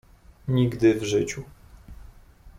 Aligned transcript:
"Nigdy 0.47 0.93
w 0.95 1.03
życiu." 1.03 1.43